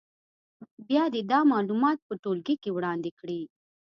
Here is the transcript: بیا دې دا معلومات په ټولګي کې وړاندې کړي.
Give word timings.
بیا 0.87 1.03
دې 1.13 1.21
دا 1.31 1.39
معلومات 1.53 1.97
په 2.07 2.13
ټولګي 2.23 2.55
کې 2.61 2.69
وړاندې 2.73 3.11
کړي. 3.19 3.41